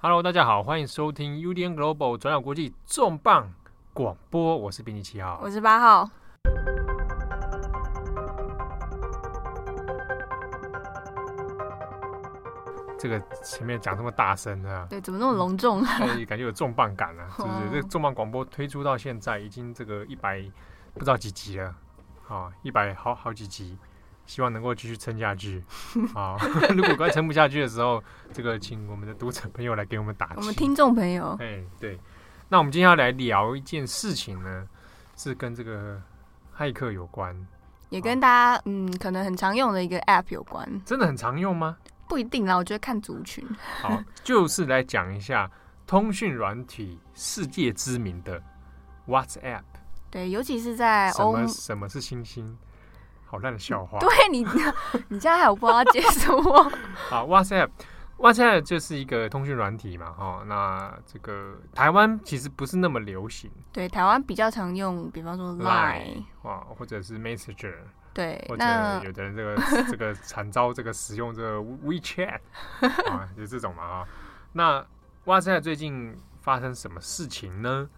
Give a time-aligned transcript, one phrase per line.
[0.00, 3.52] Hello，大家好，欢迎收听 UDN Global 转角国际重磅
[3.92, 6.08] 广播，我是编辑七号，我是八号。
[12.96, 14.86] 这个前面讲这么大声啊？
[14.88, 15.98] 对，怎么那么隆重啊？
[16.28, 17.54] 感觉有重磅感啊， 是不是？
[17.54, 20.40] 哦、这个重磅广播推出到现在已经这个一百
[20.94, 21.74] 不知道几集了，
[22.28, 23.76] 啊，一百好好几集。
[24.28, 25.64] 希望能够继续撑下去
[26.12, 26.36] 好！
[26.76, 28.00] 如果快撑不下去的时候，
[28.30, 30.34] 这个请我们的读者朋友来给我们打气。
[30.36, 31.98] 我们听众朋友，哎，对，
[32.50, 34.68] 那我们今天要来聊一件事情呢，
[35.16, 36.00] 是跟这个
[36.54, 37.34] 骇客有关，
[37.88, 40.68] 也跟大家嗯可能很常用的一个 App 有关。
[40.84, 41.78] 真的很常用吗？
[42.06, 43.42] 不一定啦，我觉得看族群。
[43.80, 45.50] 好，就是来讲一下
[45.86, 48.42] 通讯软体世界知名的
[49.06, 49.62] WhatsApp。
[50.10, 52.56] 对，尤其是在欧，什么什么是星星？
[53.30, 53.98] 好烂的笑话！
[53.98, 54.42] 对你，
[55.08, 56.72] 你现在还有不知道接什么？
[57.10, 60.42] 好，WhatsApp，WhatsApp 就是一个通讯软体嘛，哈。
[60.46, 63.50] 那这个台湾其实不是那么流行。
[63.70, 67.74] 对，台湾比较常用，比方说 Line 啊，或者是 Messenger。
[68.14, 68.64] 对，或者
[69.04, 69.56] 有的人这个
[69.90, 72.40] 这个惨遭这个使用这个 WeChat
[73.10, 74.08] 啊，就这种嘛啊。
[74.52, 74.82] 那
[75.26, 77.90] WhatsApp 最近发生什么事情呢？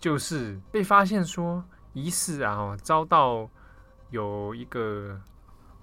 [0.00, 3.48] 就是被发现说疑似啊，遭到。
[4.14, 5.20] 有一个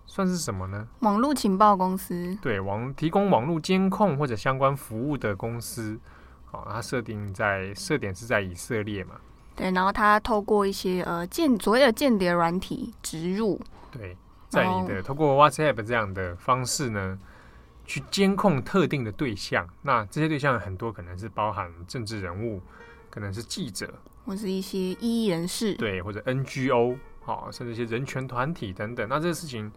[0.05, 0.87] 算是什么呢？
[1.01, 5.99] 网络情报公司，对，网提供网络监控或者相关服务的公司，
[6.45, 9.15] 好，它设定在设点是在以色列嘛？
[9.53, 13.59] 对，然后它透过一些呃间所谓的间谍软体植入，
[13.91, 14.15] 对，
[14.47, 17.19] 在你的透过 WhatsApp 这样的方式呢，
[17.85, 19.67] 去监控特定的对象。
[19.81, 22.61] 那这些对象很多可能是包含政治人物，
[23.09, 23.93] 可能是记者，
[24.25, 26.97] 或是一些异议人士，对，或者 NGO。
[27.23, 29.71] 好，甚至一些人权团体等等，那这个事情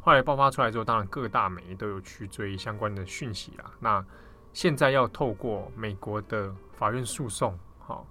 [0.00, 3.70] 后来爆发出来之后，当然各大媒都有去追相关的讯息啦。
[3.78, 4.04] 那
[4.52, 8.04] 现在要透过美国的法院诉讼，好，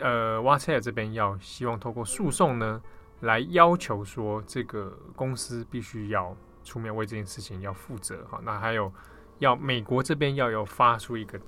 [0.00, 2.80] 呃，WhatsApp 这边要希望透过诉讼呢，
[3.20, 8.24] 来要求说这个公司必须要出面为这件事情要负责。
[8.30, 8.92] 好，那还有
[9.40, 11.40] 要美国这边要有发出一个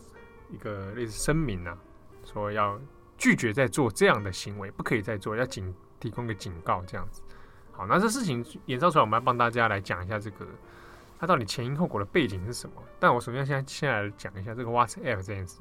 [0.50, 1.78] 一个类似声明啊，
[2.24, 2.80] 说要
[3.16, 5.72] 拒绝再做这样的行为，不可以再做，要紧。
[6.00, 7.22] 提供个警告，这样子。
[7.72, 10.46] 好，那这事情演造出来，我们要帮大家来讲一下这个，
[11.18, 12.82] 它到底前因后果的背景是什么？
[12.98, 15.58] 但我首先先先来讲一下这个 WhatsApp 这件事。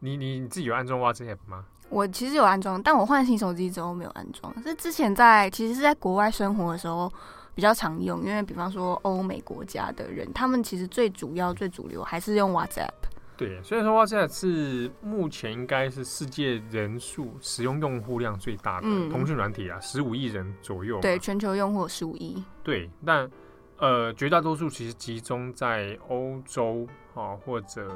[0.00, 1.64] 你你你自己有安装 WhatsApp 吗？
[1.88, 4.52] 我其实有安装，但我换新手机之后没有安装。
[4.62, 7.10] 是之前在其实是在国外生活的时候
[7.54, 12.90] 比较常用，因为比方说欧美国家的人，他们其实最主要最主流还是用 WhatsApp。
[13.38, 21.00] 对，所以说 WhatsApp 是目前应该是世界人数使用用户量最大的通讯软体啊，十五亿人左右。
[21.00, 22.42] 对，全球用户十五亿。
[22.64, 23.30] 对，但
[23.76, 26.84] 呃，绝大多数其实集中在欧洲
[27.14, 27.88] 啊，或者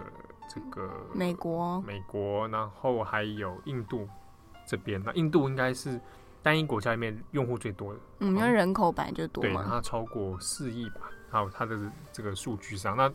[0.49, 4.09] 这个美国，美国，然后还有印度
[4.65, 5.03] 这边。
[5.05, 6.01] 那印度应该是
[6.41, 11.77] 单一国家里面用户最多的，嗯，因为人口本来就多嘛，对，它超过四亿吧，还有它的
[12.13, 13.13] 这个数据上那。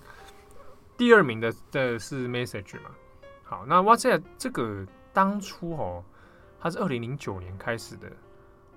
[0.98, 2.90] 第二名的的是 Message 嘛？
[3.44, 6.04] 好，那 WhatsApp 这个当初哦，
[6.60, 8.12] 它是二零零九年开始的。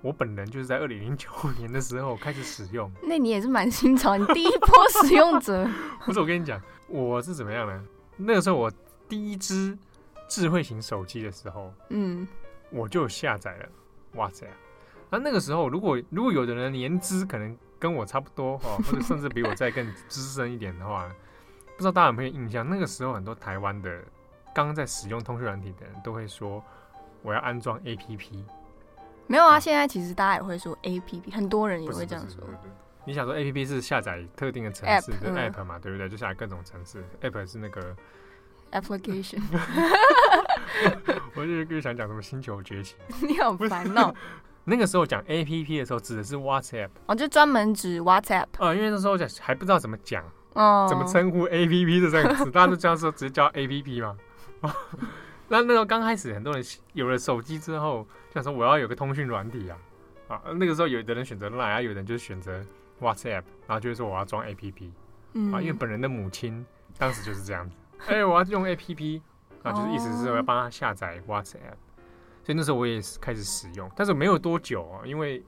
[0.01, 2.91] 我本人就是在二零零九年的时候开始使用。
[3.03, 4.69] 那你也是蛮新潮，你第一波
[5.03, 5.67] 使用者。
[6.05, 7.83] 不是，我跟你讲，我是怎么样呢？
[8.17, 8.71] 那个时候我
[9.09, 9.77] 第一支
[10.27, 12.27] 智慧型手机的时候，嗯，
[12.69, 13.69] 我就下载了
[14.15, 14.47] WhatsApp。
[15.09, 21.11] 那那个时候，如果如果有的人年资可能跟我差不多哦，或者甚至比我再更资深一点的话。
[21.75, 22.67] 不知道大家有没有印象？
[22.69, 24.01] 那个时候很多台湾的
[24.53, 26.63] 刚在使用通讯软体的人都会说
[27.23, 28.43] ：“我要安装 APP。”
[29.27, 32.43] 没有啊，现在其实大家也会说 APP，很多人也会这样说。
[33.05, 35.79] 你想说 APP 是下载特定的城市的 App 嘛？
[35.79, 36.07] 对不对？
[36.07, 37.95] 就下载各种城市，App 是那个
[38.71, 39.41] Application。
[41.35, 42.95] 我就是想讲什么星球崛起，
[43.25, 44.13] 你好烦恼。
[44.63, 48.45] 那个时候讲 APP 的时候指的是 WhatsApp，哦，就专门指 WhatsApp。
[48.59, 50.23] 呃，因为那时候讲还不知道怎么讲。
[50.53, 52.49] 哦，怎么称呼 A P P 的这个词？
[52.51, 54.17] 大家都这样说，直接叫 A P P 嘛。
[55.47, 56.63] 那那时候刚开始，很多人
[56.93, 59.77] 有了手机之后，想说我要有个通讯软体啊。
[60.27, 62.63] 啊，那个时候有的人选择 Line，啊，有的人就选择
[63.01, 64.93] WhatsApp，然后就是说我要装 A P P。
[65.33, 65.51] 嗯。
[65.53, 66.65] 啊，因为本人的母亲
[66.97, 67.75] 当时就是这样子。
[68.07, 69.21] 哎、欸，我要用 A P P，
[69.63, 71.75] 啊，就是意思是我要帮他下载 WhatsApp。
[72.43, 75.43] 所以那时候我也是开始使用，但是没有多久啊，因为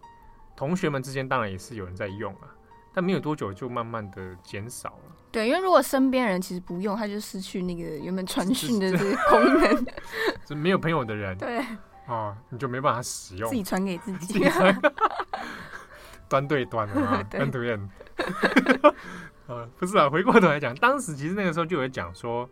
[0.56, 2.54] 同学们之间当然也是有人在用啊。
[2.94, 5.16] 但没有多久就慢慢的减少了。
[5.32, 9.86] 对，因为如果身边人其实不用，他就失去那个原本传讯的这个功能。
[10.48, 11.60] 是没有朋友的人，对，
[12.08, 13.50] 哦，你就没办法使用。
[13.50, 14.46] 自己传给自己。
[16.30, 17.90] 端对端的啊， 端对端。
[19.78, 22.50] 不是啊，回过头来讲，当时其实那个时候就有讲说，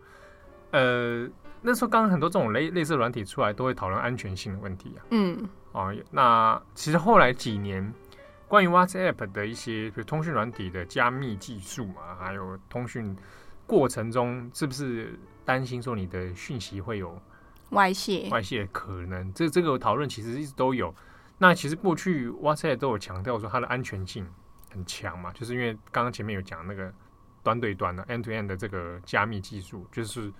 [0.70, 1.28] 呃，
[1.62, 5.06] 那时候刚刚很多这种类类似软体出来，都会讨论安全性的问题啊。
[5.10, 7.92] 嗯，哦，那其实后来几年，
[8.52, 13.16] 关于 WhatsApp 的一些，比如通讯软体的加密技术嘛，还有通讯
[13.66, 17.18] 过程中是不是担心说你的讯息会有
[17.70, 18.28] 外泄？
[18.28, 20.94] 外泄可能，这这个讨论其实一直都有。
[21.38, 24.26] 那其实过去 WhatsApp 都有强调说它的安全性
[24.70, 26.92] 很强嘛，就是因为刚刚前面有讲那个
[27.42, 30.30] 端对端的 end to end 的这个加密技术，就是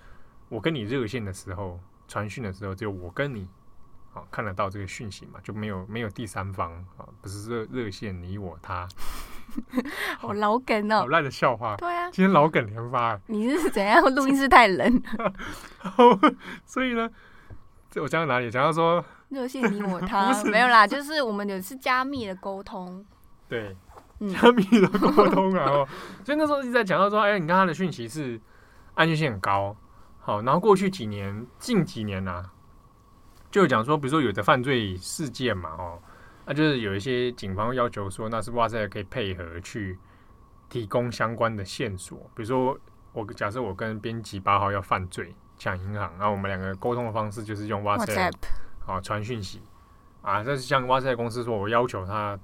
[0.50, 3.49] 我跟你热线的时候传讯的时候，只有我跟你。
[4.14, 8.87] 好，看得到这个讯息嘛，就没有没有第三方啊，不是热热线你我他，
[10.20, 11.76] 好老梗哦，好烂的笑话。
[11.76, 13.19] 对啊，今天老梗连发。
[13.26, 14.03] 你是怎样？
[14.14, 15.03] 录音室太冷。
[16.67, 17.09] 所以呢，
[17.91, 18.50] 这我讲到哪里？
[18.50, 23.03] 讲到说 热线你我他没有啦，就是我们有是加密的沟通。
[23.49, 23.75] 对，
[24.31, 25.65] 加密的沟通啊。
[25.70, 25.88] 哦，
[26.23, 28.38] 所以那时候一直在讲到说，哎，你看他的讯息是
[28.93, 29.75] 安全性很高。
[30.20, 32.52] 好，然后过去几年，近几年啊。
[33.53, 36.03] 就讲说，比如说有的犯罪事件嘛，哦，
[36.47, 39.99] 那就是有一些警方要求说，那是 WhatsApp 可以配合去
[40.71, 42.19] 提供相关的线索。
[42.35, 42.77] 比如说，
[43.13, 48.33] 我假设我跟编辑八号要犯罪抢银行，然后我们两个沟通的方式就是用 WhatsApp
[48.87, 49.61] 啊传讯息
[50.23, 50.43] 啊。
[50.43, 52.39] 这是像 WhatsApp 公司说，我要求他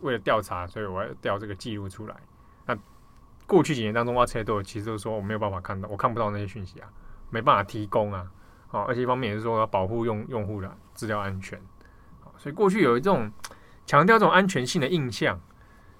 [0.00, 2.16] 为了调查，所以我要调这个记录出来。
[2.64, 2.74] 那
[3.46, 6.88] 过去几年当中，WhatsApp 都有其实都说我没有办法看到，我看不到那些讯息啊，
[7.28, 8.26] 没办法提供啊。
[8.68, 11.60] 好，而且一方面也是说要保护用用户的资料安全，
[12.20, 13.30] 好，所以过去有一种
[13.86, 15.40] 强调这种安全性的印象，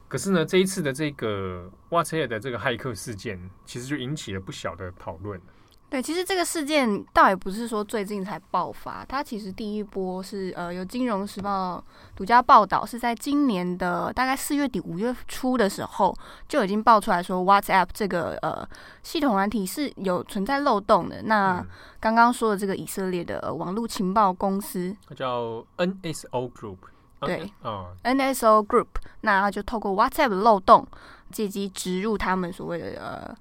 [0.09, 5.41] 可是呢，这一次的这个 w h a t s a p 的这个骇客事件，其实就引起了不小的讨论。
[5.89, 11.79] 对，其实这个事件倒也不是说最近才爆发，它其实第一波是呃，有《金融时报》
[12.17, 16.13] 独家报道，是在今年的大概四月底五月初的时候
[16.49, 18.69] 就已经爆出来说，WhatsApp 这个呃
[19.05, 21.23] 系统软体是有存在漏洞的。
[21.23, 21.65] 那
[22.01, 26.79] 刚刚说的这个以色列的网络情报公司，它叫 NSO Group，
[27.21, 28.89] 对，哦，NSO Group，
[29.21, 30.85] 那它就透过 WhatsApp 的漏洞，
[31.31, 33.37] 借机植入他们所谓的呃。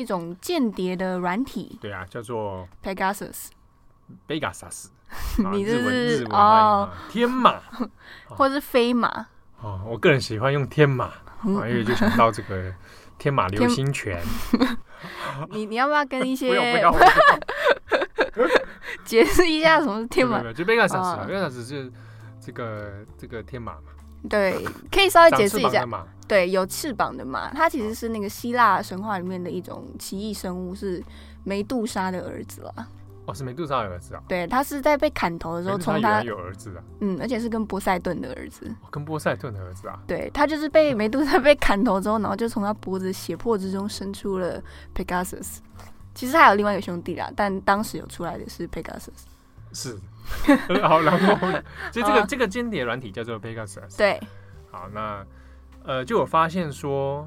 [0.00, 4.86] 一种间谍的软体，对啊，叫做 Pegasus，Pegasus，
[5.52, 7.60] 你这是哦，天马，
[8.28, 9.26] 或者是飞马。
[9.60, 11.12] 哦，我个人喜欢用天马，
[11.44, 12.72] 因为就想到这个
[13.18, 14.20] 天马流星拳。
[15.50, 16.48] 你你要不要跟一些
[19.04, 20.40] 解释一下什么是天马？
[20.52, 21.92] 就 Pegasus，Pegasus 是
[22.40, 23.92] 这个这个天马嘛。
[24.28, 25.86] 对，可以稍微解释一下。
[26.28, 31.02] 对，有翅膀的马，它其实是那个希腊神话里面的一种奇异生物，是
[31.42, 32.86] 梅杜莎的儿子啊。
[33.26, 34.22] 哦，是梅杜莎的儿子啊。
[34.28, 36.82] 对，他是在被砍头的时候，从他有儿子啊。
[37.00, 38.66] 嗯，而且是跟波塞顿的儿子。
[38.82, 39.98] 哦，跟波塞顿的儿子啊。
[40.06, 44.62] 对，他就是被梅杜莎被砍头之后，然后就从他脖子血泊之中生出了
[44.94, 45.58] Pegasus。
[46.14, 49.08] 其实还有另外一个兄弟啦，但当时有出来的是 Pegasus。
[49.72, 49.98] 是。
[50.82, 51.36] 好，然后
[51.92, 53.96] 所以这个这个间谍软体叫做 Pegasus。
[53.96, 54.20] 对。
[54.70, 55.26] 好，那。
[55.82, 57.26] 呃，就有发现说，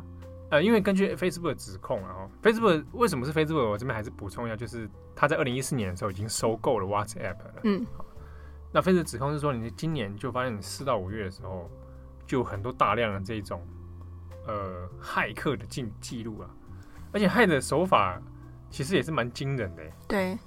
[0.51, 3.67] 呃，因为根据 Facebook 的指控啊，Facebook 为什么是 Facebook？
[3.67, 7.53] 我这边还是补充一下，就是他在二零一四年的时候已经收购了 WhatsApp 了。
[7.63, 8.05] 嗯，好，
[8.71, 11.67] 那 Facebook 指控是说，你今年就发现你四到五月的时候，
[12.27, 13.59] 就有很多大量的这种
[14.45, 16.49] 呃骇客的记记录啊，
[17.11, 18.21] 而且骇的手法
[18.69, 19.81] 其实也是蛮惊人的。
[20.07, 20.37] 对。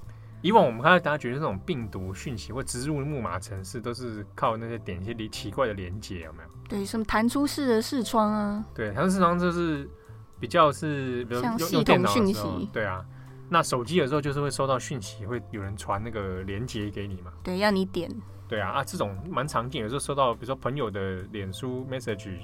[0.46, 6.48] 以往我们看到大家觉得那种病毒讯息或植入木马城市，都是靠那些点一些奇怪的连接，有没有？
[6.68, 8.64] 对，什么弹出式的视窗啊？
[8.72, 9.90] 对，弹出视窗就是
[10.38, 12.70] 比较是比如用系统讯息。
[12.72, 13.04] 对啊，
[13.48, 17.32] 那手机有时候就是会收到讯息，会有人传那个连接给你嘛？
[17.42, 18.08] 对，要你点。
[18.46, 22.36] 对啊，啊，这种蛮常见，有时候收到比如说朋友的脸书 message，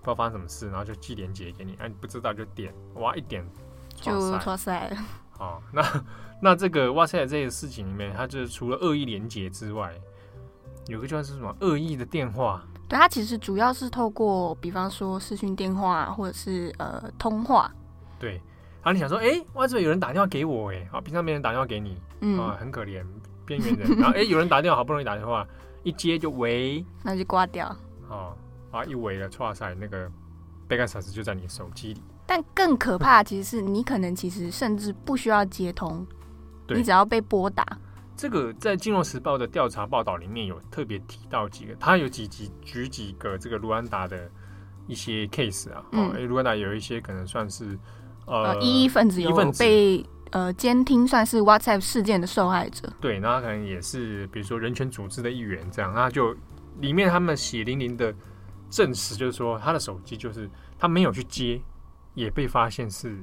[0.00, 3.46] 不知道发生什么事，然后就寄连接给你，啊，你不知道就点，哇，一点
[3.94, 4.96] 就错塞了。
[5.42, 5.82] 好，那。
[6.44, 9.94] 那这个 WhatsApp 这个事情里面，它就是除了恶意连接之外，
[10.88, 12.60] 有个就是什么恶意的电话。
[12.88, 17.72] 对，它其实主要是透过，比方说视讯电话或者是呃通话。
[18.18, 18.32] 对，
[18.82, 23.06] 然后你想说，哎，WhatsApp 有人打电话给我，哎，啊，平常没人打电话给你，嗯，啊，很可怜，
[23.46, 23.96] 边缘人。
[23.98, 25.46] 然后哎，有人打电话，好不容易打电话，
[25.84, 27.68] 一接就喂，那就挂掉。
[28.08, 28.36] 哦，
[28.72, 30.10] 啊，一喂了，哇塞，那个
[30.68, 32.02] Pegasus 就在你手机里。
[32.32, 36.06] 但更可怕， 其实是你可能其实甚至不需要接通。
[36.68, 37.66] 你只要被拨打，
[38.16, 44.30] 这个在《金融时报》的调查报道里面有特别提到几个，他有几集举几个这个卢安达的
[44.86, 47.78] 一些 case 啊，嗯，卢安达有一些可能算是
[48.24, 52.90] 呃异议分子，有被呃监听，算是 WhatsApp 事件的受害者。
[52.98, 56.34] 对，那他可能也是比如说人权组织的一员，这样，那就
[56.80, 58.14] 里面他们血淋淋的
[58.70, 60.48] 证实，就是说他的手机就是
[60.78, 61.60] 他没有去接，
[62.14, 63.18] 也被发现是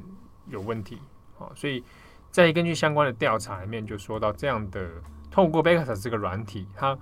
[0.47, 0.99] 有问题，
[1.37, 1.83] 哦，所以。
[2.31, 4.87] 再根据相关的调查里面就说到，这样的
[5.31, 6.95] 透过 Pegasus 这个软体，它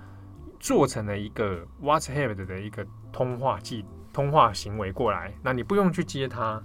[0.57, 6.63] 做成了一个 WhatsApp 的一个通话记通话行为过来，那你不用去接它，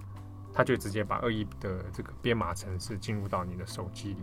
[0.52, 4.23] 它就直接把恶意的这个编码程式进入到你的手机里。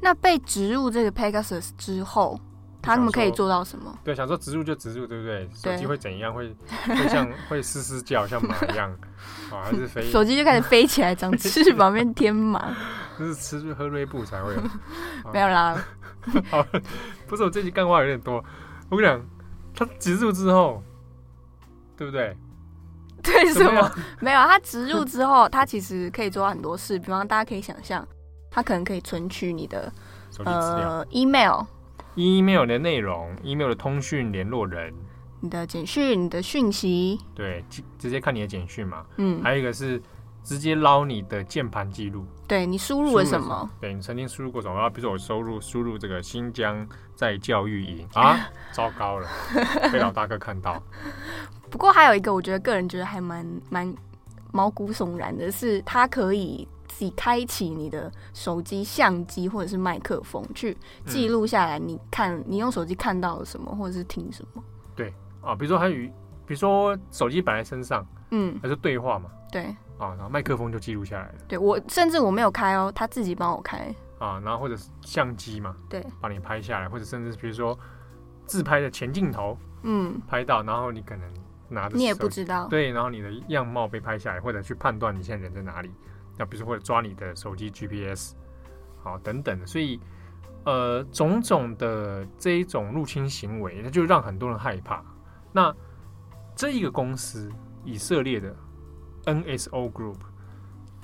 [0.00, 2.40] 那被植入这个 Pegasus 之后，
[2.82, 3.96] 他们可以做到什么？
[4.02, 5.48] 对，想说植入就植入，对不对？
[5.54, 6.32] 手机会怎样？
[6.34, 6.54] 会
[6.86, 8.90] 会像会嘶嘶叫，像马一样
[9.52, 9.62] 啊？
[9.64, 10.02] 还是飞？
[10.10, 12.74] 手机就开始飞起来，长翅膀变天马？
[13.18, 14.60] 就是吃喝瑞布才会有？
[15.32, 15.76] 没有啦。
[16.50, 16.64] 好，
[17.28, 18.42] 不是我这集干话有点多。
[18.88, 19.20] 我跟你讲，
[19.74, 20.82] 它植入之后，
[21.96, 22.36] 对不对？
[23.22, 23.92] 对什么？
[24.20, 26.98] 没有，它植入之后，它其实可以做到很多事。
[26.98, 28.06] 比方，大家可以想象，
[28.50, 29.92] 它可能可以存取你的
[30.44, 31.62] 呃、email。
[32.14, 34.92] Email 的内容，email 的通讯联络人，
[35.40, 37.64] 你的简讯，你的讯息，对，
[37.98, 39.04] 直接看你的简讯嘛。
[39.16, 40.00] 嗯，还有一个是
[40.42, 43.70] 直接捞你的键盘记录，对你输入了什么？
[43.80, 44.90] 对你曾经输入过什么？
[44.90, 49.28] 比如说我输入输入这个新疆在教育营 啊，糟糕了，
[49.92, 50.82] 被老大哥看到。
[51.70, 53.94] 不过还有一个，我觉得个人觉得还蛮蛮
[54.52, 56.66] 毛骨悚然的是，它可以。
[56.90, 61.78] 自己开启你的手机相机或者是麦克风，去记录下来。
[61.78, 64.62] 你看，你用手机看到了什么，或者是听什么？
[64.96, 69.30] 对啊，比如说还有，比如说手机摆在身上，嗯，还是对话嘛？
[69.50, 69.62] 对
[69.98, 71.34] 啊，然后麦克风就记录下来了。
[71.48, 74.40] 对我，甚至我没有开哦，他自己帮我开啊。
[74.44, 77.78] 然后或者是相机嘛，对，帮你拍下来，或者甚至比如说
[78.46, 81.26] 自拍的前镜头，嗯，拍到，然后你可能
[81.68, 85.90] 拿着，你也不知道，对，然后你的样貌被拍下来，或者去判断你现在人在哪里。
[86.40, 88.32] 那比如说会抓你的手机 GPS，
[89.02, 90.00] 好等等的，所以
[90.64, 95.04] 呃种种的这一种入侵行为，那就让很多人害怕。
[95.52, 95.74] 那
[96.56, 97.52] 这一个公司
[97.84, 98.56] 以色列的
[99.26, 100.16] NSO Group，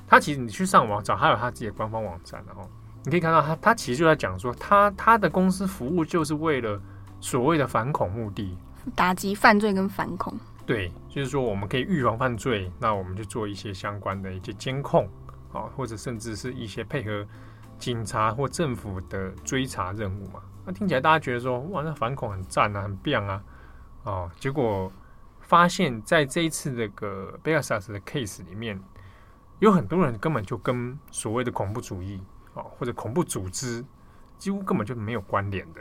[0.07, 2.67] 它其实你去上网找，它有它自己的官方网站，然后
[3.05, 6.81] 你可以看到它，它其实就在讲说，它它的公司服务就是为了
[7.21, 8.57] 所谓的反恐目的，
[8.95, 10.33] 打击犯罪跟反恐。
[10.65, 15.07] 对，就是说我们可以预防犯罪，那我们就做一些相关的一些监控。
[15.57, 17.27] 哦，或者甚至是一些配合
[17.79, 20.43] 警察或政府的追查任务嘛？
[20.65, 23.43] 那听起来大家觉得说，哇，那反恐很赞啊，很棒啊！
[24.05, 24.93] 哦，结果
[25.41, 28.81] 发现，在这一次这个 Pegasus 的 case 里面，
[29.61, 32.21] 有很多人根本就跟所谓的恐怖主义
[32.55, 33.85] 哦，或者恐怖组织，
[34.39, 35.81] 几乎根本就没有关联的。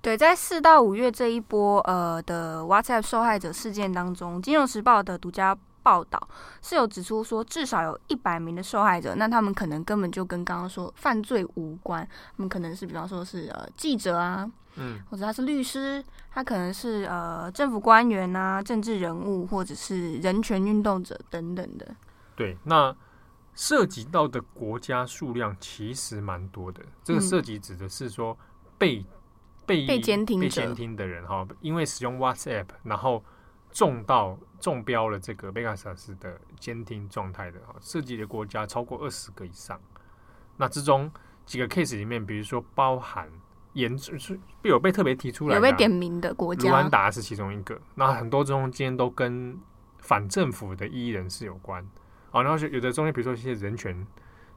[0.00, 5.56] 对，在四到五月这一波呃的 WhatsApp 受害者事件当中，《金融时报》的独家。
[5.86, 6.20] 报道
[6.60, 12.04] 是有指出说，至少有一百名的受害者，那他们可能根本就跟刚刚说犯罪无关，
[12.36, 21.94] 他们可能是比方说是呃记者啊，嗯，或者他是律师，他可能是呃政府官员啊、政治人物，或者是人权运动者等等的。
[22.34, 22.92] 对，那
[23.54, 26.82] 涉及到的国家数量其实蛮多的。
[27.04, 28.36] 这个涉及指的是说
[28.76, 29.06] 被、嗯、
[29.64, 33.22] 被被监听被监听的人哈，因为使用 WhatsApp，然后。
[33.76, 39.78] 中到中标了这个贝卡萨斯的监听状态的哈，涉及的国家超过二十个以上。
[40.56, 41.12] 那之中
[41.44, 43.28] 几个 case 里面，比如说包含
[43.74, 47.78] 严重是有被特别提出来，有被点名的国家，卢安达是其中一个。
[47.96, 49.60] 那很多中间都跟
[49.98, 51.86] 反政府的异议人士有关。
[52.30, 54.06] 哦，然后有的中间，比如说一些人权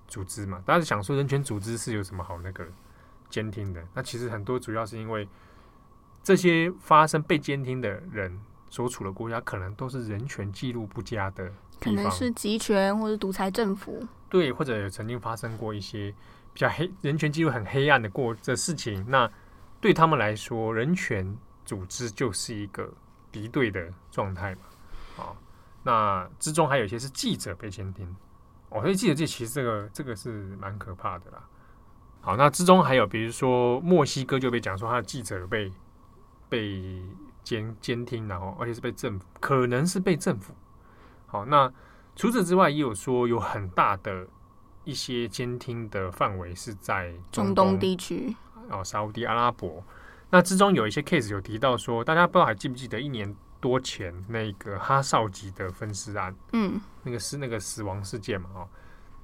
[0.08, 2.66] 组织嘛，大家想说人权组织是有什么好那个
[3.30, 3.86] 监听的？
[3.94, 5.28] 那其实很多主要是因为
[6.24, 8.40] 这些发生被监听的人。
[8.70, 16.14] 所处的国家可能都是人权记录不佳的，可能是集权或者独裁政府，对，或者有曾经发生过一些
[16.54, 19.04] 比较黑人权记录很黑暗的过的事情。
[19.10, 19.30] 那
[19.82, 21.36] 对他们来说，人权
[21.66, 22.94] 组织就是一个
[23.32, 24.62] 敌对的状态嘛。
[25.16, 25.36] 好，
[25.82, 28.16] 那之中还有一些是记者被监听，
[28.70, 31.44] 哦，所以记者这其实这个这个是蛮可怕的啦。
[32.22, 35.72] 好，那之中还有比如说墨西哥就被讲说他的记者被
[36.48, 37.02] 被。
[37.44, 40.54] 监监听，然后而且是被政府，可能是被政府。
[41.26, 41.72] 好，那
[42.16, 44.28] 除此之外，也有说有很大的
[44.84, 48.36] 一些监听的范围是在中东，地区
[48.70, 49.84] 哦，沙乌地阿拉伯。
[50.30, 56.36] 那之中有一些 case 有提到说，大家不知道还记不记得一年多前那个哈少吉的分尸案？
[56.54, 58.50] 嗯，那个是那个死亡事件嘛？
[58.56, 58.68] 哦，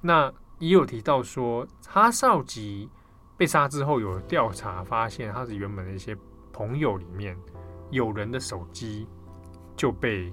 [0.00, 2.88] 那也有提到说，哈少吉
[3.36, 6.16] 被杀之后，有调查发现他是原本的一些
[6.52, 7.36] 朋友里面。
[7.90, 9.06] 有人的手机
[9.76, 10.32] 就被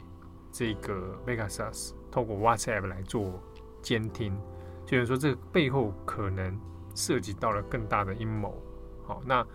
[0.52, 3.40] 这个 Pegasus 透过 WhatsApp 来做
[3.82, 4.38] 监听，
[4.86, 6.60] 就是说这个背后可能
[6.96, 8.56] 涉及到了更大的阴谋。
[9.06, 9.46] 好，那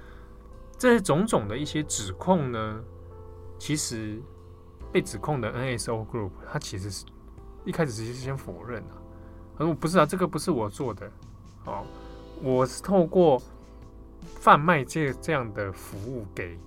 [0.76, 2.80] 这些种种的一些指控呢，
[3.58, 4.20] 其实
[4.92, 7.04] 被指控的 NSO Group，它其实是
[7.64, 8.94] 一开始是先否认啊，
[9.56, 11.10] 他说不是啊，这个不是我做的，
[11.64, 11.84] 哦，
[12.42, 13.40] 我是透过
[14.22, 16.58] 贩卖这这样的服务给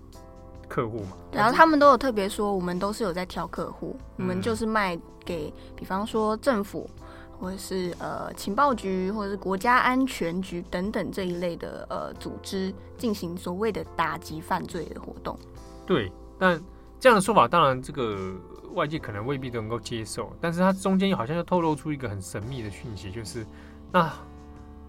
[0.72, 1.18] 客户嘛。
[1.34, 6.90] 然后他们都有特别说，我们都是有在挑客户，嗯、我们就是卖给，比方说政府，
[7.38, 15.38] 或者是呃情报局，或者是国家安全局等等这一类的呃组织，进行所谓的打击犯罪的活动。
[15.86, 16.10] 对，
[16.40, 16.62] 但
[17.00, 18.32] 这样的说法，当然这个
[18.74, 23.46] 外界可能未必都能够接受，但是它中间好像又透露出一个很神秘的讯息，就是
[23.92, 24.10] 那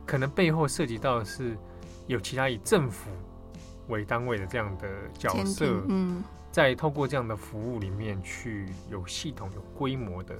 [0.07, 1.57] 可能背后涉及到的是
[2.07, 3.11] 有其他以政府
[3.89, 10.35] 为单位的这样的角色，嗯，在透过这样的服务里面去有系统、有规模的，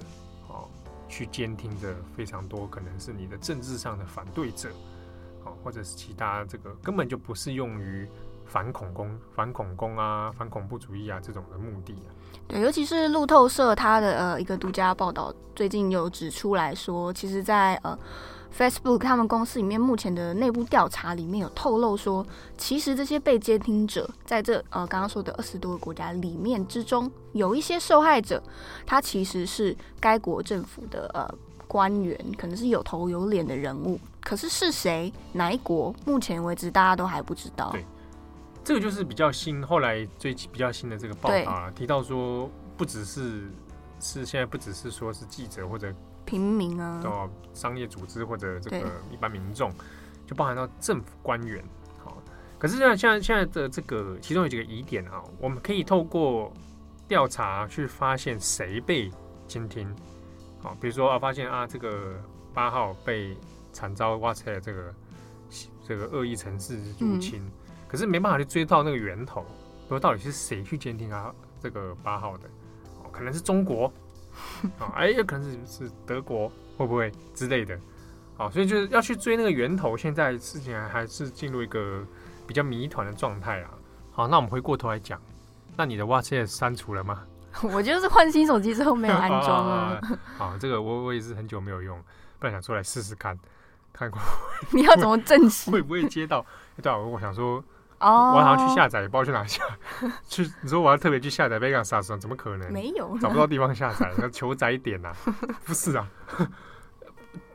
[0.47, 0.67] 哦，
[1.07, 4.69] 去监听着非常多可能是你的政治上的反对者，
[5.43, 8.07] 哦，或者是其他这个根本就不是用于。
[8.45, 12.11] 反恐攻、反恐攻啊，反恐怖主义啊，这种的目的啊。
[12.45, 17.97] 对，尤其是路透社它的呃一个独家报道，最近有指出来说，其实在呃
[18.57, 22.25] Facebook 他们公司里面目前的内部调查里面有透露说，
[22.57, 28.41] 其实这些被监听者在这呃刚刚说的二十多个国家里面之中，有一些受害者，
[28.85, 31.27] 他其实是该国政府的呃
[31.67, 37.71] 官员，可能是有头有脸的人物，可是是谁、哪一国，目前为止大家都还不知道。
[37.71, 37.83] 对。
[38.63, 43.51] 这个就是比较新，后来最比较新的这个报道啊，提到说，不只是
[43.99, 45.93] 是现在不只是说是记者或者
[46.25, 49.71] 平民啊，哦，商业组织或者这个一般民众，
[50.25, 51.63] 就包含到政府官员。
[52.03, 52.17] 好，
[52.57, 56.51] 可是现在现在现在的这个其中有几个疑点啊，我们可以透过
[57.07, 59.11] 调查去发现谁被
[59.47, 59.87] 监听。
[60.61, 62.15] 好，比如说啊，发现啊，这个
[62.53, 63.37] 八号被
[63.71, 64.93] 惨遭 WhatsApp 这个
[65.87, 67.41] 这个恶意城市入侵。
[67.41, 67.51] 嗯
[67.85, 69.45] 可是没办法去追到那个源头，
[69.87, 72.47] 说到底是谁去监听啊这个八号的？
[73.03, 73.93] 哦，可能是中国，
[74.79, 77.77] 啊， 哎，有可能是是德国，会不会之类的？
[78.35, 79.95] 好，所以就是要去追那个源头。
[79.95, 82.03] 现在事情还是进入一个
[82.47, 83.69] 比较谜团的状态啊。
[84.11, 85.21] 好，那我们回过头来讲，
[85.77, 87.23] 那你的 WhatsApp 删除了吗？
[87.71, 90.01] 我就是换新手机之后没有安装啊。
[90.37, 91.97] 好， 这个我我也是很久没有用，
[92.39, 93.37] 不然想出来试试看，
[93.93, 94.19] 看过
[94.71, 96.43] 你要怎么证实会不会接到？
[96.81, 97.63] 对啊，我想说。
[98.05, 99.63] Oh, 我好像去下载，也不知道去哪下。
[100.27, 102.69] 去你说我要特别去下载 Vegas 怎么可能？
[102.69, 105.15] 没有，找不到地方下载，那求载点呐、啊？
[105.63, 106.05] 不是啊。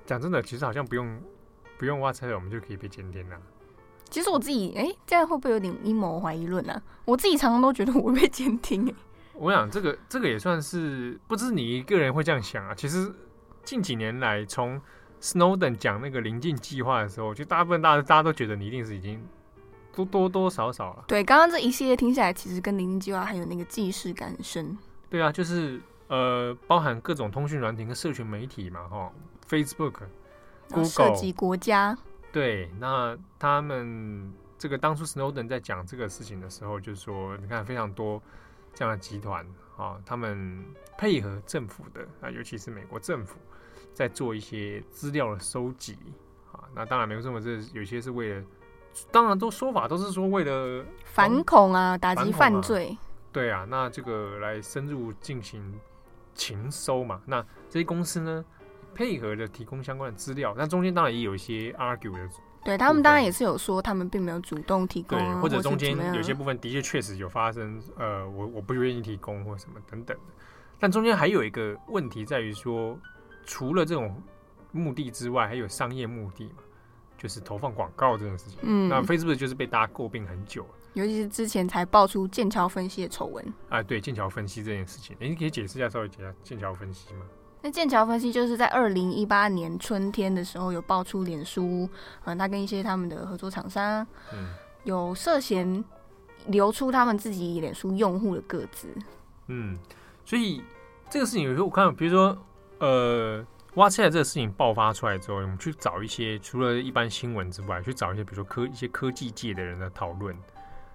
[0.06, 1.20] 讲真的，其实好像不用
[1.76, 3.36] 不用 WhatsApp，我们就可以被监听了。
[4.08, 6.82] 其实我自己，哎、欸，这样会不会有点阴谋怀疑论呢？
[7.04, 8.94] 我自己常常都觉得我会被监听、欸。
[9.34, 12.74] 我想这个这个也算是，不知你一个人会这样想啊。
[12.74, 13.12] 其实
[13.64, 14.80] 近几年来，从
[15.20, 19.22] Snowden 讲那个临近计划的时候，就大部分大家大家都觉得你一定是已经。
[19.98, 21.04] 都多多少少了。
[21.08, 24.78] 对，刚刚这一系列听下来，其实跟零零计划还有那个既视感很深。
[25.10, 29.12] 对啊，就是呃，包含各种通讯软体跟社群媒体嘛，哈
[29.48, 29.94] ，Facebook、
[30.68, 31.96] Google 涉及国家。
[32.30, 38.22] 对，那他们这个当初 Snowden 在讲这个事情的时候，就是说，你看非常多
[38.74, 39.44] 这样的集团
[39.76, 40.64] 啊，他们
[40.96, 43.36] 配合政府的啊，尤其是美国政府，
[43.92, 45.96] 在做一些资料的收集
[46.52, 46.60] 啊。
[46.74, 48.44] 那当然，美国政府这有些是为了。
[49.10, 52.96] 当然，都说法都是说为了反恐啊，打击犯罪。
[53.32, 55.78] 对啊，那这个来深入进行
[56.34, 57.20] 情搜嘛。
[57.26, 58.44] 那这些公司呢，
[58.94, 62.28] 配合的提供相关的资料，那中间当然也有一些 argue 的。
[62.64, 67.80] 对他们当然也是有说，他们并没有主动提供，对，或者中间有些部分的确确实有发生。
[67.96, 70.22] 呃，我我不愿意提供或什么等等的。
[70.80, 72.98] 但中间还有一个问题在于说，
[73.44, 74.20] 除了这种
[74.72, 76.62] 目的之外，还有商业目的嘛。
[77.18, 83.82] 就是投放广告这件事情，嗯，那 Facebook 就是被大家诟病很久了，尤其是之前才爆出剑桥分析的丑闻啊。
[83.82, 87.26] 对，剑桥分析这件事情，哎，你可以解释一下，稍微解释一下剑桥分析吗？
[87.60, 91.88] 那剑桥分析就是在二零一八年春天的时候有爆出脸书，
[92.24, 94.54] 嗯，他跟一些他们的合作厂商，嗯，
[94.84, 95.84] 有涉嫌
[96.46, 98.86] 流出他们自己脸书用户的个资，
[99.48, 99.76] 嗯，
[100.24, 100.62] 所以
[101.10, 102.38] 这个事情有时候我看，比如说，
[102.78, 103.44] 呃。
[103.74, 103.88] 哇！
[103.88, 110.36] 现在这个事情爆发出来之后，我们去找一些除了一般新闻之外，去找一些比如说科一些科技界的人的讨论。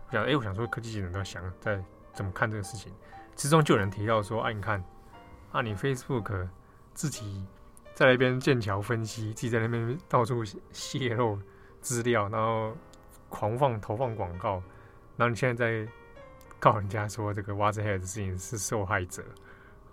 [0.07, 1.81] 我想，哎、我想说科技界的人都想在
[2.13, 2.91] 怎么看这个事情。
[3.36, 4.83] 其中就有人提到说，啊，你看，
[5.51, 6.47] 啊，你 Facebook
[6.93, 7.45] 自己
[7.93, 11.39] 在那边剑桥分析，自己在那边到处泄露
[11.79, 12.75] 资料，然后
[13.29, 14.62] 狂放投放广告，
[15.15, 15.91] 然后你现在在
[16.59, 19.23] 告人家说这个 WhatsApp 的事情是受害者。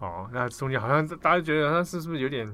[0.00, 2.52] 哦，那中间好像大家觉得他是是不是有点？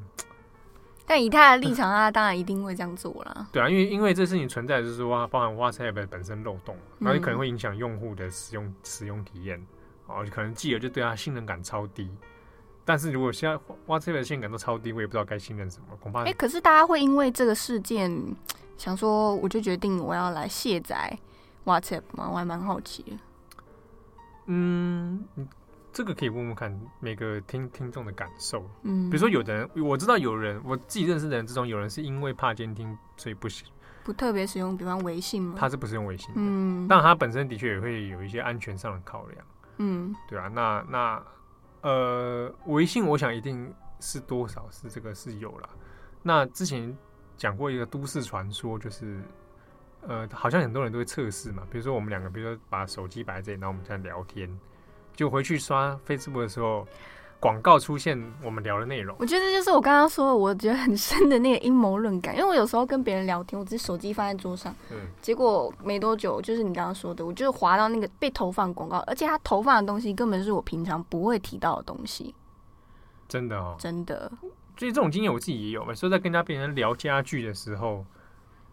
[1.06, 3.46] 但以他的立场，他当然一定会这样做了。
[3.52, 9.64] 对啊，因为因为这事情存在，就是说包含 WhatsApp 本身漏洞，然后可能会影响用户的使用使用体验，
[10.06, 12.10] 哦，可能继而就对他信任感超低。
[12.84, 13.56] 但是如果现在
[13.86, 16.22] WhatsApp 的信任感都超低，我也不知道该信任什么，恐怕。
[16.22, 18.12] 哎、欸，可是大家会因为这个事件
[18.76, 21.16] 想说，我就决定我要来卸载
[21.64, 22.28] WhatsApp 吗？
[22.28, 23.12] 我还蛮好奇的。
[24.46, 25.24] 嗯，
[25.96, 28.68] 这个可以问问看每个听听众的感受。
[28.82, 33.66] 嗯，比如说有的人，我知道有人，我自己认识的人之中，有人是因为怕监听，所以不行，
[34.04, 35.56] 不特别使用，比方微信吗？
[35.58, 36.30] 他是不是用微信？
[36.34, 39.46] 嗯，但他本身的确也会有一些安全上的考量。
[39.78, 41.22] 嗯，对啊，那那。
[41.82, 45.68] 呃，微信我想一定是多少是这个是有了。
[46.20, 46.94] 那之前
[47.36, 49.22] 讲过一个都市传说，就是
[50.00, 51.62] 呃，好像很多人都会测试嘛。
[51.70, 54.50] 比如说我们两个，比如说把手机摆在这里，然后我们在聊天，
[55.16, 56.86] 就回去刷 Facebook 的时候。
[57.38, 62.34] 广告出现，我们聊的内容，我觉得这就是我刚刚说的，我觉得很深的那个阴谋论感。
[62.34, 72.34] 因为我有时候跟别人聊天，我只是手机放在桌上，嗯，结果没多久，就是你刚刚说的，我就是滑到那个被投放广告，而且他投放的东西根本是我平常不会提到的东西，
[73.28, 74.32] 真的哦，真的。
[74.78, 78.04] 所以这种经验我自己也有，有时候在跟人家别人聊家具的时候，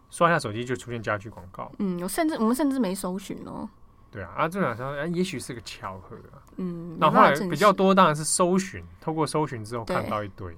[0.09, 3.69] 刷一下手机就出现家具广告，嗯，我甚至我们甚至没搜寻哦。
[4.13, 6.37] 对啊，啊，这两条，哎，也许是个巧合啊。
[6.57, 10.55] 嗯，那后，后来比较多当然是搜寻，透过搜寻之后看到一堆，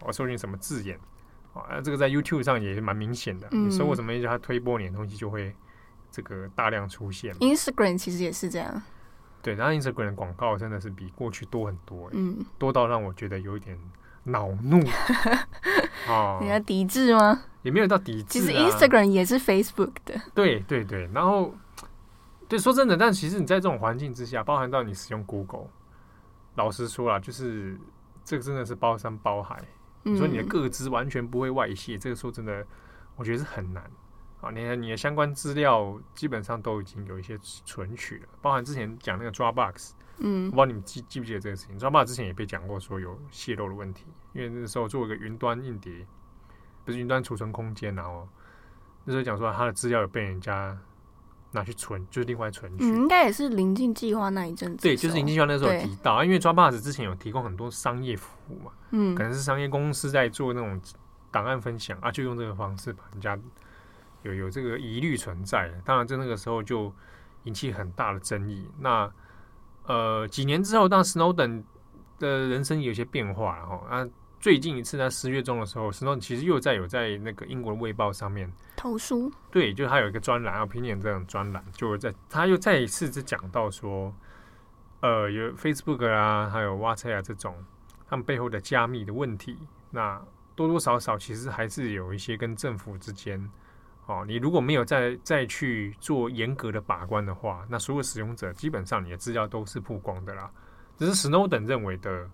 [0.00, 0.98] 我搜寻什么字眼，
[1.52, 3.46] 啊，这个在 YouTube 上也是蛮明显的。
[3.50, 5.54] 嗯、你搜过什么，它推播你的东西就会
[6.10, 7.34] 这个大量出现。
[7.34, 8.82] Instagram 其实也是这样。
[9.42, 13.78] 对，然后 Instagram 的广告真的是比过去多很多，嗯，多到让我觉得有一点
[14.22, 14.80] 恼怒。
[16.08, 17.42] 啊，你要抵制吗？
[17.60, 18.26] 也没有到抵制、啊。
[18.30, 20.18] 其实 Instagram 也是 Facebook 的。
[20.34, 21.54] 对对对，然后。
[22.54, 25.66] 对，说真的，但其实你在这种环境之下，包含到你使用 Google，
[26.54, 27.76] 老实说啦，就是
[28.24, 29.60] 这个真的是包山包海。
[30.04, 32.64] 你说你的个资完全不会外泄，这个说真的，
[33.16, 33.82] 我觉得是很难
[34.40, 34.52] 啊。
[34.52, 46.06] 你看你的相关资料基本上都已经有一些存取了，包含之前讲那个 Dropbox，嗯，我不知道你们记记不记得这个事情？Dropbox 之前也被讲过说有泄露的问题，因为那时候做一个云端硬碟，
[46.84, 48.28] 不是云端储存空间，然后
[49.04, 50.78] 那时候讲说他的资料有被人家。
[51.54, 52.84] 拿去存，就是另外存取。
[52.84, 54.82] 嗯，应该也是临近计划那一阵子。
[54.82, 60.80] 对，就是临近计划那时候有提到啊，因为 Dropbox 之前有提供很多商业服务嘛，嗯，可能是商业公司在做那种
[61.30, 63.38] 档案分享啊，就用这个方式把人家
[64.22, 65.72] 有有这个疑虑存在。
[65.84, 66.92] 当然，在那个时候就
[67.44, 68.68] 引起很大的争议。
[68.80, 69.10] 那
[69.86, 71.62] 呃，几年之后，当 Snowden
[72.18, 74.06] 的人生有些变化然后啊。
[74.44, 84.14] 最近一次在十月中的时候，Snowden 其实又在有在那个英国的卫报上面投书，对，就他有一个专栏啊，Opinion 这种专栏，就在他又再一次就讲到说，
[85.00, 87.56] 呃，有 Facebook 啊，还有 WhatsApp 这种
[88.06, 89.56] 他们背后的加密的问题，
[89.90, 90.20] 那
[90.54, 93.50] 多多少少其实还是有一些跟政府之间，
[94.04, 100.50] 哦，你如果没有再再去做严格的把关的话，那所有使用者基本上你的资料都是曝光的啦，
[100.98, 102.28] 只是 Snowden 认为的。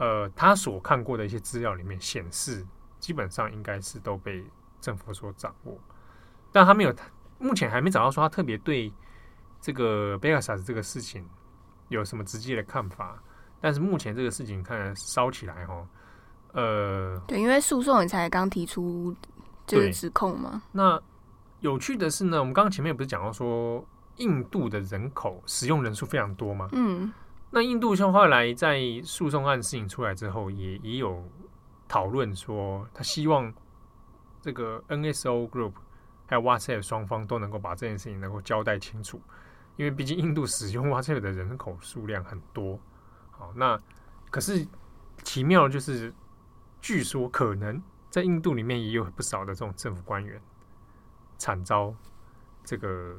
[0.00, 2.66] 呃，他所看过的一些资料里面显示，
[2.98, 4.42] 基本上应该是都被
[4.80, 5.78] 政府所掌握，
[6.50, 6.94] 但他没有，
[7.38, 8.90] 目前还没找到说他特别对
[9.60, 11.28] 这个贝克萨斯这个事情
[11.88, 13.22] 有什么直接的看法。
[13.60, 15.86] 但是目前这个事情看来烧起来哦，
[16.54, 19.14] 呃，对，因为诉讼你才刚提出
[19.66, 20.62] 这个指控嘛。
[20.72, 20.98] 那
[21.60, 23.84] 有趣的是呢，我们刚刚前面不是讲到说，
[24.16, 26.70] 印度的人口使用人数非常多吗？
[26.72, 27.12] 嗯。
[27.52, 31.28] 那印度像后来在诉讼案事情出来之后，也也有
[31.88, 33.52] 讨论说，他希望
[34.40, 35.72] 这个 NSO Group
[36.26, 39.20] 还有 WhatsApp 双方都能够把这件事情能够交代清楚，
[39.76, 42.78] 因为毕竟印度使用 WhatsApp 的人口数量很多。
[43.32, 43.80] 好，那
[44.30, 44.64] 可是
[45.24, 46.14] 奇妙的就是，
[46.80, 50.40] 据说可能在印度里面也有不少的这种政府官员
[51.36, 51.92] 惨遭
[52.62, 53.16] 这个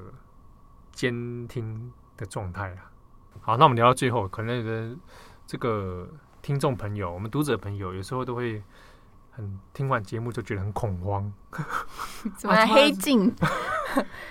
[0.94, 2.91] 监听的状态啊。
[3.40, 4.96] 好，那我们聊到最后，可能有的
[5.48, 6.08] 这个
[6.42, 8.62] 听众朋友，我们读者朋友，有时候都会
[9.32, 11.32] 很听完节目就觉得很恐慌。
[12.38, 13.34] 怎么黑镜？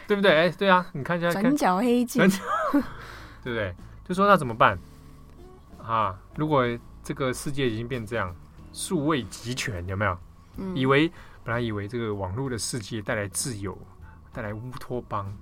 [0.07, 0.33] 对不对？
[0.33, 2.23] 哎，对啊，你看一下，转角黑镜，
[3.43, 3.75] 对不对？
[4.05, 4.79] 就说那怎么办
[5.83, 6.19] 啊？
[6.37, 6.65] 如果
[7.03, 8.35] 这个世界已经变这样，
[8.73, 10.19] 数位极权有没有？
[10.57, 11.11] 嗯、以为
[11.43, 13.77] 本来以为这个网络的世界带来自由，
[14.33, 15.33] 带来乌托邦，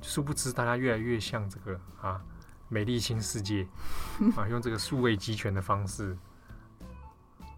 [0.00, 2.20] 殊不知大家越来越像这个啊。
[2.72, 3.66] 美丽新世界
[4.34, 6.16] 啊，用这个数位集权的方式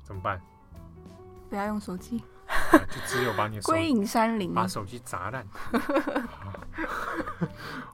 [0.03, 0.40] 怎么办？
[1.48, 2.18] 不要用手机，
[2.90, 5.46] 就只有把你 归隐山林，把手机砸烂。
[5.70, 5.81] 我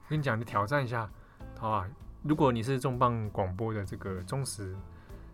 [0.09, 1.07] 跟你讲，你挑战一下，
[1.59, 1.87] 好吧？
[2.23, 4.75] 如果你是重磅广播的这个忠实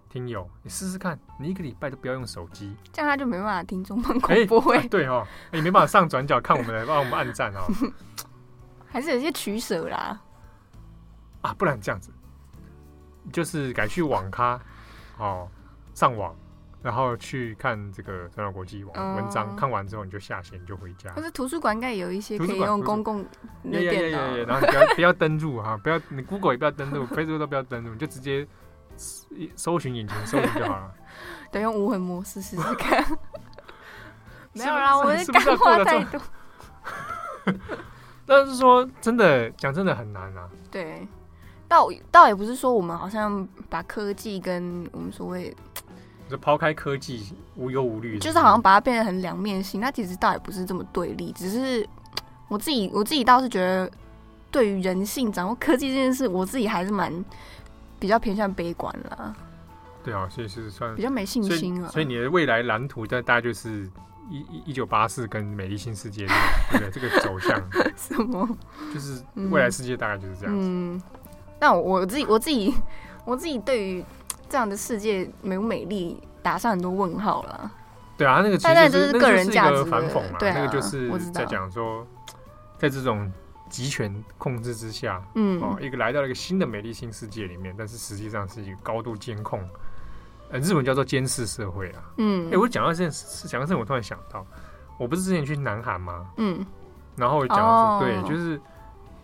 [0.08, 4.88] 听友，你试试看，你一个礼拜都不要用手机，这样他就没办法听重磅广播会、欸啊。
[4.90, 7.64] 对哦，你、欸、没办法上转角看我们的，帮我们按赞哦。
[8.90, 10.20] 还是有些取舍啦。
[11.46, 12.10] 啊，不然这样子，
[13.32, 14.60] 就是改去网咖，
[15.18, 15.48] 哦，
[15.94, 16.34] 上网，
[16.82, 21.10] 然后去看这个转角国际网文章，看完之后你就下线，你就回家。
[21.10, 28.46] 可是图书馆应该有一些可以用公共的电脑，然后你不要不要登录哈，不要你 Google 也不要登录，Facebook 都不要登录，你就直接
[29.54, 30.92] 搜寻引擎搜寻就好了。
[31.52, 33.04] 得用无痕模式试试看。
[34.52, 36.20] 没有啦，我是干话太多。
[38.26, 40.50] 但是说真的，讲真的很难啊。
[40.68, 41.06] 对，
[41.68, 45.54] 倒倒也不是说我们好像把科技跟我们所谓，
[46.28, 49.80] 就抛开科技无忧无虑，就是好像把它变得很两面性。
[49.80, 51.86] 那其实倒也不是这么对立，只是
[52.48, 53.90] 我自己我自己倒是觉得，
[54.50, 57.12] 对于人性掌握科技这件事，我自己还是蛮
[57.98, 59.34] 比较偏向悲观啦。
[60.04, 61.88] 对啊，所以是算比较没信心了。
[61.88, 63.90] 所以你的未来蓝图，大概就是。
[64.28, 66.26] 一一九八四跟美丽新世界，
[66.68, 66.90] 对不对？
[66.90, 67.62] 这个走向
[67.94, 68.58] 什么？
[68.92, 70.66] 就是未来世界大概就是这样子。
[70.68, 71.00] 嗯，
[71.58, 72.74] 那我自己我自己
[73.24, 74.04] 我自己对于
[74.48, 77.70] 这样的世界美不美丽打上很多问号了。
[78.16, 80.38] 对啊，那个其实就是个人价值反讽嘛。
[80.38, 82.06] 对，那个就是在讲说，
[82.78, 83.30] 在这种
[83.68, 89.60] 集权控制之下，嗯，哦，一个来到了一个新的美丽新世界里面，但是实际上是一个高度监控。
[90.50, 92.02] 呃，日本叫做监视社会啊。
[92.16, 94.46] 嗯，哎、欸，我讲到这件事，讲到这，我突然想到，
[94.98, 96.30] 我不是之前去南韩吗？
[96.36, 96.64] 嗯，
[97.16, 98.58] 然后我讲说，哦、对，就是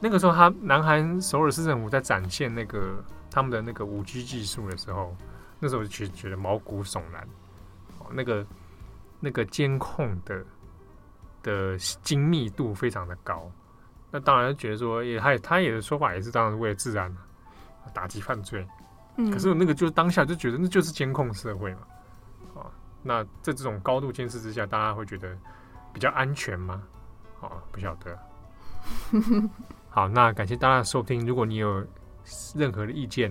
[0.03, 5.17] 那个时候，他南韩首尔市政府在展现那个他们的那个五 G 技术的时候，
[5.61, 7.23] 那时候我就觉觉得毛骨悚然。
[8.01, 8.45] 哦，那个
[9.21, 10.45] 那个监控的
[11.41, 13.49] 的精密度非常的高。
[14.11, 17.17] 那当然觉得说，也他他也的说法也是当然是为了治安，
[17.95, 18.67] 打击犯罪。
[19.31, 21.81] 可是那个就是当下就觉得那就是监控社会嘛，
[22.57, 22.67] 啊，
[23.03, 25.39] 那在这种高度监视之下，大家会觉得
[25.93, 26.83] 比较安全吗？
[27.41, 28.19] 啊，不晓得。
[29.95, 31.27] 好，那感谢大家的收听。
[31.27, 31.85] 如果你有
[32.55, 33.31] 任何的意见，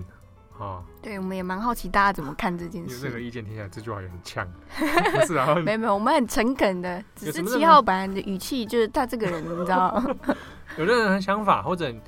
[0.60, 2.98] 啊，对，我们也蛮好奇大家怎么看这件事。
[2.98, 5.56] 有任何意见，听起来这句话也很呛， 不是啊？
[5.66, 10.00] 没有没有，我们很诚恳的，只是七号版的语气就是他这个人，你知道？
[10.78, 12.00] 有任何想法或者你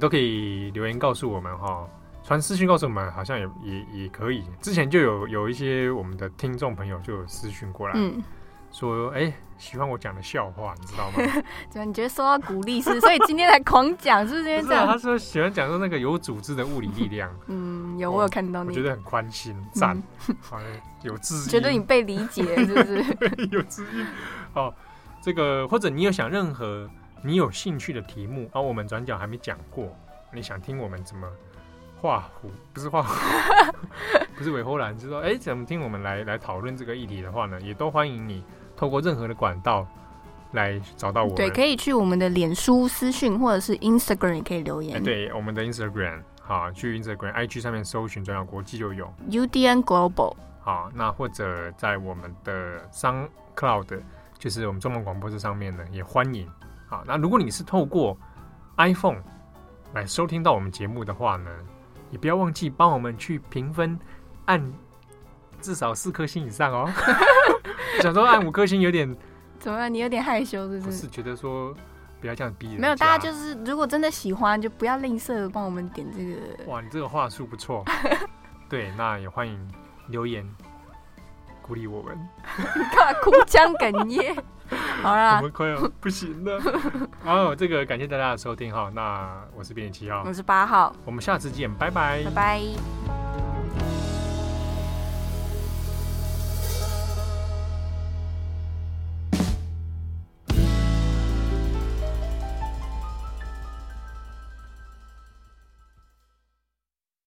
[0.00, 1.84] 都可以留言告诉我们哈。
[2.22, 4.44] 传私讯告诉我们，好像也也也可以。
[4.60, 8.20] 之前就有有一些我们的听众朋友就有私讯过来，嗯、
[8.78, 11.16] 说：“哎、欸，喜欢我讲的笑话，你知道吗？”
[11.70, 12.98] 怎么你觉得受到鼓励是？
[13.00, 14.62] 所以今天才狂讲，是不是？
[14.64, 14.86] 这样？
[14.86, 17.34] 他说喜欢讲说那个有组织的物理力量。
[17.48, 19.96] 嗯，有我有看到你，我觉得很宽心，赞、
[20.28, 20.68] 嗯，好像
[21.02, 23.48] 有知音，觉得你被理解，是不是？
[23.50, 24.06] 有知音。
[24.52, 24.72] 哦，
[25.22, 26.88] 这个或者你有想任何
[27.22, 29.88] 你有兴趣的题目，而、哦、我们转角还没讲过，
[30.30, 31.26] 你想听我们怎么？
[31.98, 33.14] 画虎不是画虎，
[34.36, 37.58] 不是韦侯兰，就是说，哎、欸，怎么听我们来来讨论这个议题的话呢？
[37.62, 38.44] 也都欢迎你
[38.76, 39.86] 透过任何的管道
[40.52, 41.36] 来找到我们。
[41.36, 44.94] 对，可以去我们的脸书私讯，或者是 Instagram 也可以留言。
[44.94, 50.34] 欸、对，我们的 Instagram 好，去 Instagram、IG 上面搜寻转角国际就有 UDN Global。
[50.60, 54.00] 好，那或者在我们的 SoundCloud，
[54.38, 56.48] 就是我们中文广播这上面呢，也欢迎。
[56.86, 58.16] 好，那如果你是透过
[58.76, 59.22] iPhone
[59.94, 61.50] 来收听到我们节目的话呢？
[62.12, 63.98] 也不要忘记帮我们去评分，
[64.44, 64.72] 按
[65.60, 66.88] 至少四颗星以上哦。
[68.00, 69.16] 想说按五颗星有点
[69.58, 69.92] 怎么样？
[69.92, 70.90] 你有点害羞是不是？
[70.90, 71.74] 不是觉得说
[72.20, 72.80] 不要这样逼人。
[72.80, 76.70] 没有，大家就是如果真的喜欢，就不要吝啬帮我们点这个。
[76.70, 77.84] 哇，你这个话术不错。
[78.68, 79.58] 对，那也欢迎
[80.08, 80.44] 留言
[81.62, 82.18] 鼓励我们。
[82.94, 84.36] 干嘛哭腔哽咽。
[85.00, 86.60] 好啦，我们快要不行了。
[87.22, 88.90] 好，这个感谢大家的收听哈。
[88.92, 93.25] 那我是编辑七号，我是八号，我们下次见，拜拜，拜拜。